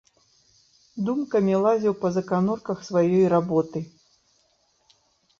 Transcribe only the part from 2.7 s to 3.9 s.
сваёй работы.